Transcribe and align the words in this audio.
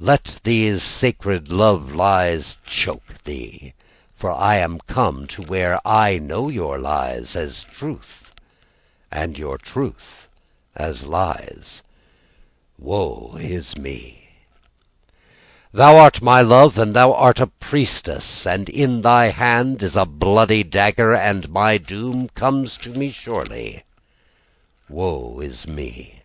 Let 0.00 0.40
these 0.42 0.82
sacred 0.82 1.50
love 1.52 1.94
lies 1.94 2.56
choke 2.64 3.22
thee, 3.24 3.74
From 4.14 4.40
I 4.40 4.56
am 4.56 4.78
come 4.86 5.26
to 5.26 5.42
where 5.42 5.86
I 5.86 6.16
know 6.16 6.48
your 6.48 6.78
lies 6.78 7.36
as 7.36 7.64
truth 7.64 8.32
And 9.12 9.36
you 9.38 9.54
truth 9.60 10.28
as 10.74 11.04
lies 11.04 11.82
Woe 12.78 13.36
is 13.38 13.76
me. 13.76 14.30
Thou 15.74 15.98
art 15.98 16.22
my 16.22 16.40
love, 16.40 16.78
And 16.78 16.96
thou 16.96 17.12
art 17.12 17.38
a 17.38 17.46
priestess, 17.48 18.46
And 18.46 18.70
in 18.70 19.02
they 19.02 19.30
hand 19.30 19.82
is 19.82 19.94
a 19.94 20.06
bloody 20.06 20.64
dagger, 20.64 21.12
And 21.12 21.50
my 21.50 21.76
doom 21.76 22.30
comes 22.30 22.78
to 22.78 22.92
me 22.92 23.10
surely 23.10 23.84
Woe 24.88 25.40
is 25.40 25.66
me. 25.68 26.22